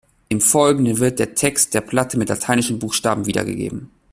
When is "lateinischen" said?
2.29-2.79